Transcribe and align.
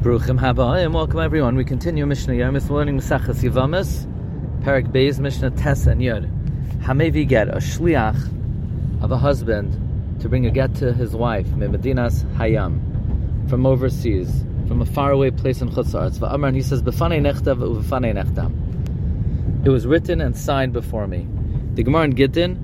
Bruchim 0.00 0.40
Habayim. 0.40 0.94
Welcome 0.94 1.20
everyone. 1.20 1.56
We 1.56 1.64
continue 1.66 2.06
Mishnah 2.06 2.32
Yomis, 2.32 2.70
learning 2.70 2.98
Mesachas 2.98 3.42
Yivamis, 3.42 4.06
Perek 4.62 4.90
Beis, 4.90 5.18
Mishnah 5.18 5.50
Tes 5.50 5.86
and 5.86 6.00
Yud. 6.00 6.26
Hamevi 6.78 7.28
get 7.28 7.48
a 7.48 7.56
shliach 7.56 9.02
of 9.02 9.12
a 9.12 9.18
husband 9.18 10.18
to 10.22 10.28
bring 10.30 10.46
a 10.46 10.50
get 10.50 10.74
to 10.76 10.94
his 10.94 11.14
wife, 11.14 11.46
Medinas 11.48 12.24
Hayam, 12.36 12.80
from 13.50 13.66
overseas, 13.66 14.46
from 14.66 14.80
a 14.80 14.86
faraway 14.86 15.30
place 15.30 15.60
in 15.60 15.68
Chutzar. 15.68 16.10
Va'amar, 16.12 16.48
and 16.48 16.56
he 16.56 16.62
says, 16.62 16.82
B'fanei 16.82 17.20
nechtav 17.20 17.58
u'b'fanei 17.58 18.14
nechtam. 18.14 19.66
It 19.66 19.68
was 19.68 19.86
written 19.86 20.22
and 20.22 20.34
signed 20.34 20.72
before 20.72 21.08
me. 21.08 21.28
The 21.74 21.82
Gemara 21.82 22.04
in 22.04 22.12
Gittin 22.14 22.56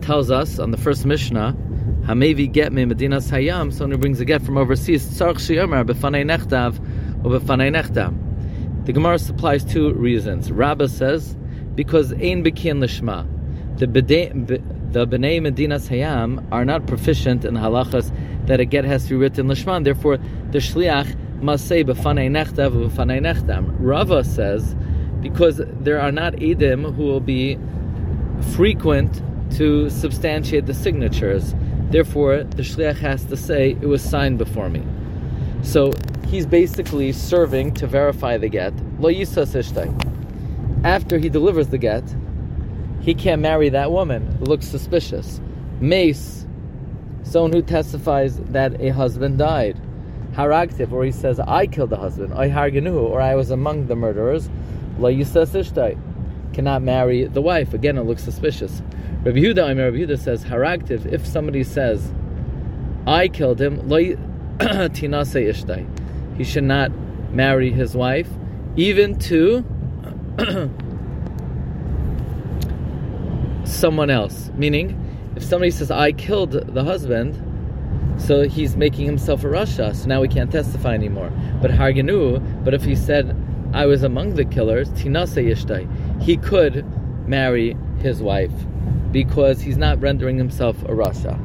tells 0.00 0.30
us 0.30 0.60
on 0.60 0.70
the 0.70 0.78
first 0.78 1.04
Mishnah 1.04 1.56
Hamevi 2.06 2.50
get 2.52 2.72
me 2.72 2.84
Medinas 2.84 3.32
Hayam, 3.32 3.72
someone 3.72 3.90
who 3.90 3.98
brings 3.98 4.20
a 4.20 4.24
get 4.24 4.40
from 4.40 4.56
overseas, 4.56 5.04
Tzarch 5.04 5.38
Shiyomar, 5.38 5.84
Befanei 5.84 6.24
Nechtav, 6.24 6.78
or 7.24 7.40
Befanei 7.40 7.74
Nechtam. 7.74 8.86
The 8.86 8.92
Gemara 8.92 9.18
supplies 9.18 9.64
two 9.64 9.92
reasons. 9.92 10.52
Rabbah 10.52 10.86
says, 10.86 11.36
because 11.74 12.12
Ein 12.12 12.44
Bekin 12.44 12.78
Lishma. 12.78 13.26
The 13.78 13.86
the 13.86 15.04
Bnei 15.04 15.40
Medinas 15.40 15.88
Hayam 15.88 16.46
are 16.52 16.64
not 16.64 16.86
proficient 16.86 17.44
in 17.44 17.54
halachas 17.54 18.12
that 18.46 18.60
a 18.60 18.64
get 18.64 18.84
has 18.84 19.02
to 19.04 19.10
be 19.10 19.16
written 19.16 19.48
Lishman, 19.48 19.82
therefore 19.82 20.18
the 20.52 20.58
Shliach 20.58 21.42
must 21.42 21.66
say 21.66 21.82
Befanei 21.82 22.30
Nechtav, 22.30 22.88
Befanei 22.88 23.20
Nechtam. 23.20 23.74
Rava 23.80 24.22
says, 24.22 24.76
because 25.20 25.60
there 25.80 26.00
are 26.00 26.12
not 26.12 26.34
Edim 26.34 26.94
who 26.94 27.02
will 27.02 27.18
be 27.18 27.58
frequent 28.54 29.20
to 29.56 29.90
substantiate 29.90 30.66
the 30.66 30.74
signatures. 30.74 31.52
Therefore, 31.90 32.42
the 32.42 32.62
shliach 32.62 32.98
has 32.98 33.24
to 33.26 33.36
say 33.36 33.70
it 33.70 33.86
was 33.86 34.02
signed 34.02 34.38
before 34.38 34.68
me. 34.68 34.82
So 35.62 35.92
he's 36.26 36.46
basically 36.46 37.12
serving 37.12 37.74
to 37.74 37.86
verify 37.86 38.38
the 38.38 38.48
get. 38.48 38.72
Lo 39.00 39.10
After 40.84 41.18
he 41.18 41.28
delivers 41.28 41.68
the 41.68 41.78
get, 41.78 42.04
he 43.00 43.14
can't 43.14 43.40
marry 43.40 43.68
that 43.68 43.92
woman. 43.92 44.26
It 44.40 44.48
looks 44.48 44.66
suspicious. 44.66 45.40
Mace, 45.80 46.44
someone 47.22 47.52
who 47.52 47.62
testifies 47.62 48.38
that 48.38 48.80
a 48.80 48.88
husband 48.88 49.38
died. 49.38 49.80
Haragtiv, 50.32 50.90
or 50.92 51.04
he 51.04 51.12
says, 51.12 51.38
I 51.40 51.66
killed 51.66 51.90
the 51.90 51.96
husband. 51.96 52.34
I 52.34 52.48
or 52.48 53.20
I 53.20 53.34
was 53.36 53.50
among 53.50 53.86
the 53.86 53.96
murderers. 53.96 54.50
Lo 54.98 55.08
Cannot 56.52 56.82
marry 56.82 57.24
the 57.24 57.42
wife. 57.42 57.74
Again, 57.74 57.98
it 57.98 58.02
looks 58.02 58.22
suspicious. 58.22 58.82
Rabbi 59.24 59.38
Yehuda, 59.38 59.76
Rabbi 59.76 59.96
Yehuda 59.98 60.18
says, 60.18 60.44
Haragtiv, 60.44 61.06
if 61.06 61.26
somebody 61.26 61.64
says, 61.64 62.12
I 63.06 63.28
killed 63.28 63.60
him. 63.60 63.88
He 66.36 66.44
should 66.44 66.64
not 66.64 66.92
marry 67.32 67.72
his 67.72 67.96
wife, 67.96 68.28
even 68.76 69.18
to 69.20 69.64
someone 73.64 74.10
else. 74.10 74.50
Meaning, 74.54 75.02
if 75.34 75.42
somebody 75.42 75.70
says, 75.70 75.90
I 75.90 76.12
killed 76.12 76.52
the 76.52 76.84
husband, 76.84 77.42
so 78.18 78.48
he's 78.48 78.76
making 78.76 79.06
himself 79.06 79.44
a 79.44 79.46
rasha, 79.46 79.94
so 79.94 80.08
now 80.08 80.20
we 80.20 80.28
can't 80.28 80.50
testify 80.50 80.94
anymore. 80.94 81.30
But 81.60 81.70
Harganu, 81.70 82.64
but 82.64 82.74
if 82.74 82.84
he 82.84 82.96
said, 82.96 83.36
I 83.74 83.86
was 83.86 84.02
among 84.02 84.34
the 84.34 84.44
killers, 84.44 84.88
tinase 84.90 85.44
ishtai, 85.44 85.86
he 86.20 86.36
could 86.36 86.84
marry 87.28 87.76
his 87.98 88.22
wife 88.22 88.52
because 89.12 89.60
he's 89.60 89.76
not 89.76 90.00
rendering 90.00 90.36
himself 90.36 90.80
a 90.82 90.88
rasha. 90.88 91.40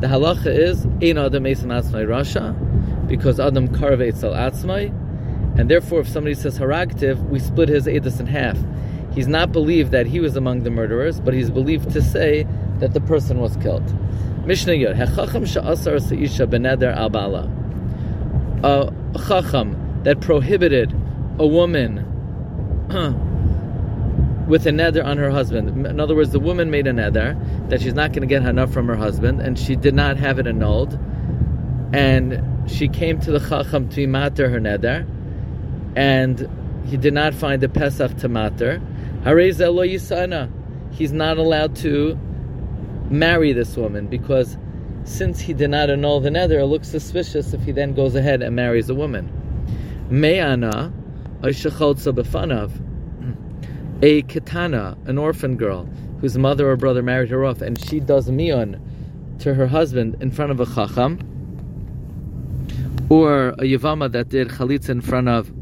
The 0.00 0.06
halacha 0.06 0.46
is 0.46 0.84
ein 1.02 1.18
adam 1.18 1.44
esan 1.44 1.66
atzmai 1.66 2.06
rasha 2.06 3.06
because 3.06 3.38
adam 3.38 3.68
karve 3.68 4.08
etzel 4.08 4.32
atzmai, 4.32 4.88
and 5.58 5.70
therefore 5.70 6.00
if 6.00 6.08
somebody 6.08 6.34
says 6.34 6.58
haragtiv, 6.58 7.22
we 7.28 7.38
split 7.38 7.68
his 7.68 7.86
edus 7.86 8.20
in 8.20 8.26
half. 8.26 8.58
He's 9.14 9.28
not 9.28 9.52
believed 9.52 9.92
that 9.92 10.06
he 10.06 10.18
was 10.18 10.36
among 10.36 10.64
the 10.64 10.70
murderers, 10.70 11.20
but 11.20 11.34
he's 11.34 11.50
believed 11.50 11.90
to 11.92 12.02
say 12.02 12.46
that 12.80 12.94
the 12.94 13.00
person 13.00 13.38
was 13.38 13.56
killed. 13.58 13.84
Mishnah 14.46 14.74
Yod, 14.74 14.96
hechacham 14.96 15.44
sha'asar 15.46 16.00
seisha 16.00 16.46
beneder 16.46 16.94
al 16.94 17.08
bala. 17.10 17.50
A 18.62 18.92
chacham 19.26 20.02
that 20.02 20.20
prohibited 20.20 20.92
a 21.38 21.46
woman 21.46 21.98
with 24.46 24.66
a 24.66 24.70
neder 24.70 25.04
on 25.04 25.16
her 25.16 25.30
husband. 25.30 25.86
In 25.86 26.00
other 26.00 26.14
words, 26.14 26.30
the 26.30 26.40
woman 26.40 26.70
made 26.70 26.86
a 26.86 26.92
neder 26.92 27.36
that 27.70 27.80
she's 27.80 27.94
not 27.94 28.12
going 28.12 28.22
to 28.22 28.26
get 28.26 28.42
enough 28.44 28.72
from 28.72 28.86
her 28.88 28.96
husband, 28.96 29.40
and 29.40 29.58
she 29.58 29.76
did 29.76 29.94
not 29.94 30.16
have 30.16 30.38
it 30.38 30.46
annulled. 30.46 30.98
And 31.92 32.70
she 32.70 32.88
came 32.88 33.20
to 33.20 33.30
the 33.30 33.40
chacham 33.40 33.88
to 33.90 34.06
matter 34.06 34.48
her 34.50 34.60
neder, 34.60 35.06
and 35.96 36.48
he 36.86 36.96
did 36.96 37.14
not 37.14 37.34
find 37.34 37.62
the 37.62 37.68
pesach 37.68 38.16
to 38.18 38.28
matter. 38.28 38.80
He's 40.92 41.12
not 41.12 41.38
allowed 41.38 41.76
to 41.76 42.18
marry 43.10 43.52
this 43.52 43.76
woman 43.76 44.06
because 44.06 44.56
since 45.04 45.40
he 45.40 45.52
did 45.52 45.70
not 45.70 45.90
annul 45.90 46.20
the 46.20 46.30
neder, 46.30 46.60
it 46.60 46.66
looks 46.66 46.88
suspicious 46.88 47.52
if 47.54 47.62
he 47.62 47.72
then 47.72 47.94
goes 47.94 48.14
ahead 48.14 48.42
and 48.42 48.54
marries 48.56 48.90
a 48.90 48.94
woman. 48.94 49.30
Me'ana, 50.10 50.92
befanav 51.42 52.70
a 54.02 54.22
katana, 54.22 54.96
an 55.06 55.18
orphan 55.18 55.56
girl, 55.56 55.88
whose 56.20 56.36
mother 56.38 56.70
or 56.70 56.76
brother 56.76 57.02
married 57.02 57.30
her 57.30 57.44
off, 57.44 57.60
and 57.60 57.78
she 57.78 58.00
does 58.00 58.30
mion 58.30 58.80
to 59.38 59.54
her 59.54 59.66
husband 59.66 60.16
in 60.20 60.30
front 60.30 60.50
of 60.50 60.60
a 60.60 60.66
chacham, 60.66 61.18
or 63.08 63.48
a 63.50 63.62
yavama 63.62 64.10
that 64.10 64.28
did 64.28 64.48
chalitza 64.48 64.90
in 64.90 65.00
front 65.00 65.28
of 65.28 65.52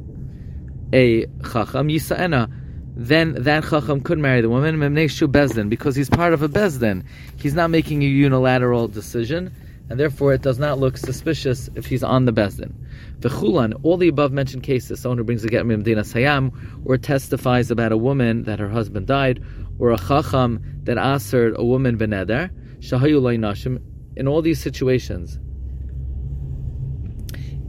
a 0.93 1.27
chacham, 1.43 1.89
yisa'ena, 1.89 2.51
then 2.95 3.35
that 3.35 3.65
chacham 3.65 4.01
could 4.01 4.19
marry 4.19 4.41
the 4.41 4.49
woman, 4.49 4.77
memneshu 4.77 5.27
bezdin, 5.27 5.69
because 5.69 5.97
he's 5.97 6.11
part 6.11 6.33
of 6.33 6.43
a 6.43 6.49
bezdin. 6.49 7.05
He's 7.37 7.55
not 7.55 7.71
making 7.71 8.03
a 8.03 8.07
unilateral 8.07 8.89
decision 8.89 9.53
and 9.91 9.99
therefore 9.99 10.33
it 10.33 10.43
does 10.43 10.59
not 10.59 10.79
look 10.79 10.97
suspicious 10.97 11.69
if 11.75 11.87
he's 11.87 12.03
on 12.03 12.25
the 12.25 12.33
Bezdin. 12.33 12.73
V'chulan, 13.21 13.79
all 13.83 13.97
the 13.97 14.09
above 14.09 14.33
mentioned 14.33 14.63
cases, 14.63 15.01
someone 15.01 15.19
who 15.19 15.25
brings 15.25 15.45
a 15.45 15.49
get 15.49 15.65
Medinas 15.65 16.13
Hayam, 16.15 16.53
or 16.85 16.97
testifies 16.97 17.71
about 17.71 17.93
a 17.93 17.97
woman 17.97 18.45
that 18.45 18.59
her 18.59 18.69
husband 18.69 19.07
died, 19.07 19.43
or 19.79 19.91
a 19.91 19.99
chacham 19.99 20.63
that 20.85 20.99
answered 20.99 21.55
a 21.57 21.65
woman 21.65 21.99
beneder, 21.99 22.51
shahayu 22.79 23.21
nashim, 23.39 23.81
in 24.17 24.29
all 24.29 24.43
these 24.43 24.61
situations, 24.61 25.39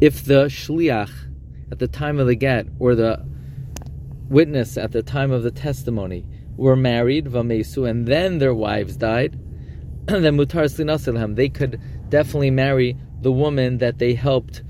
if 0.02 0.25
the 0.25 0.46
shliach 0.46 1.12
at 1.72 1.79
the 1.79 1.88
time 1.88 2.19
of 2.19 2.28
the 2.28 2.35
get, 2.35 2.68
or 2.79 2.96
the 2.96 3.25
witness 4.29 4.78
at 4.78 4.91
the 4.91 5.02
time 5.02 5.31
of 5.31 5.44
the 5.44 5.52
testimony, 5.52 6.25
were 6.57 6.75
married, 6.75 7.25
vamesu, 7.25 7.90
and 7.90 8.07
then 8.07 8.40
their 8.40 8.53
wives 8.53 8.96
died, 8.97 9.40
then 10.06 10.38
mutar 10.38 10.66
slinasilham, 10.66 11.35
they 11.35 11.50
could 11.50 11.79
definitely 12.13 12.51
marry 12.51 12.96
the 13.24 13.31
woman 13.31 13.79
that 13.79 13.97
they 13.97 14.13
helped 14.13 14.62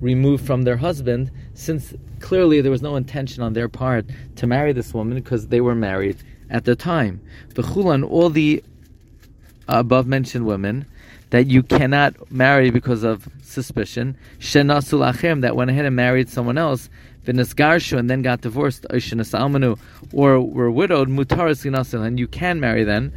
remove 0.00 0.40
from 0.40 0.62
their 0.62 0.76
husband, 0.76 1.28
since 1.54 1.92
clearly 2.20 2.60
there 2.60 2.70
was 2.70 2.82
no 2.82 2.94
intention 2.94 3.42
on 3.42 3.52
their 3.52 3.68
part 3.68 4.06
to 4.36 4.46
marry 4.46 4.72
this 4.72 4.94
woman 4.94 5.14
because 5.16 5.48
they 5.48 5.60
were 5.60 5.74
married 5.74 6.16
at 6.50 6.64
the 6.66 6.76
time. 6.76 7.20
V'chulan, 7.54 8.08
all 8.08 8.30
the 8.30 8.62
above 9.66 10.06
mentioned 10.06 10.46
women 10.46 10.86
that 11.30 11.48
you 11.48 11.64
cannot 11.64 12.10
marry 12.30 12.70
because 12.70 13.02
of 13.02 13.28
suspicion, 13.42 14.16
shenasul 14.38 15.02
achem, 15.10 15.40
that 15.40 15.56
went 15.56 15.70
ahead 15.72 15.86
and 15.86 15.96
married 15.96 16.28
someone 16.28 16.56
else, 16.56 16.88
v'nesgarshu, 17.24 17.98
and 17.98 18.08
then 18.08 18.22
got 18.22 18.40
divorced, 18.40 18.86
or 18.92 20.40
were 20.40 20.70
widowed, 20.70 21.08
mutaras 21.08 22.06
and 22.06 22.20
you 22.20 22.28
can 22.28 22.60
marry 22.60 22.84
then, 22.84 23.12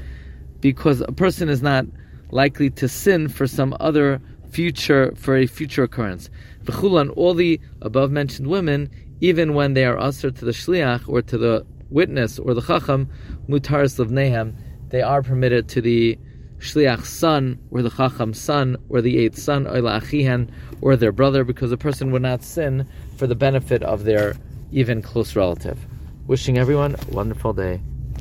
because 0.61 1.01
a 1.01 1.11
person 1.11 1.47
is 1.47 1.61
not 1.61 1.85
likely 2.31 2.69
to 2.71 2.87
sin 2.87 3.27
for 3.27 3.47
some 3.47 3.75
other 3.79 4.21
future 4.49 5.13
for 5.15 5.37
a 5.37 5.45
future 5.45 5.83
occurrence. 5.83 6.29
V'chulan, 6.63 7.15
all 7.15 7.33
the 7.33 7.59
above 7.81 8.11
mentioned 8.11 8.47
women, 8.47 8.89
even 9.21 9.53
when 9.53 9.73
they 9.73 9.85
are 9.85 9.97
usher 9.97 10.31
to 10.31 10.45
the 10.45 10.51
shliach 10.51 11.07
or 11.07 11.21
to 11.21 11.37
the 11.37 11.65
witness 11.89 12.39
or 12.39 12.53
the 12.53 12.61
chacham, 12.61 13.09
mutaris 13.47 13.97
levnehem, 13.97 14.53
they 14.89 15.01
are 15.01 15.21
permitted 15.21 15.67
to 15.69 15.81
the 15.81 16.17
shliach's 16.59 17.09
son 17.09 17.59
or 17.71 17.81
the 17.81 17.89
chacham's 17.89 18.39
son 18.39 18.77
or 18.89 19.01
the 19.01 19.17
eighth 19.17 19.37
son 19.37 19.65
achihen 19.65 20.49
or 20.81 20.95
their 20.95 21.11
brother, 21.11 21.43
because 21.43 21.71
a 21.71 21.77
person 21.77 22.11
would 22.11 22.21
not 22.21 22.43
sin 22.43 22.87
for 23.17 23.27
the 23.27 23.35
benefit 23.35 23.83
of 23.83 24.03
their 24.03 24.35
even 24.71 25.01
close 25.01 25.35
relative. 25.35 25.79
Wishing 26.27 26.57
everyone 26.57 26.95
a 26.95 27.13
wonderful 27.13 27.53
day. 27.53 27.81